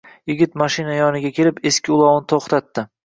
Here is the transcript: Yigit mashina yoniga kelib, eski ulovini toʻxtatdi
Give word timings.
Yigit 0.29 0.55
mashina 0.61 0.95
yoniga 0.99 1.33
kelib, 1.41 1.59
eski 1.73 1.93
ulovini 1.97 2.25
toʻxtatdi 2.35 2.87